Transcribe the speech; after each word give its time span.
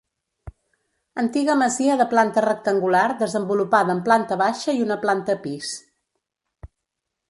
Antiga 1.23 1.57
masia 1.59 1.99
de 2.01 2.07
planta 2.15 2.45
rectangular 2.51 3.05
desenvolupada 3.23 3.91
en 3.95 4.01
planta 4.11 4.41
baixa 4.45 4.79
i 4.79 4.85
una 4.89 5.03
planta 5.07 5.41
pis. 5.49 5.75